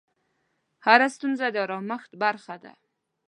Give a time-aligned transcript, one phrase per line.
[0.85, 2.73] هره ستونزه د ازمېښت برخه ده.